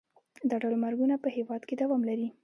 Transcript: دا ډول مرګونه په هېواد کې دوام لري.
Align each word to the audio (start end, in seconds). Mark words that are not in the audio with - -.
دا 0.49 0.55
ډول 0.61 0.75
مرګونه 0.85 1.15
په 1.23 1.29
هېواد 1.35 1.61
کې 1.67 1.75
دوام 1.81 2.01
لري. 2.09 2.27